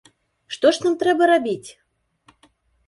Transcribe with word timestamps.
Што 0.55 0.71
ж 0.77 0.85
нам 0.87 0.95
трэба 1.03 1.23
рабіць? 1.33 1.69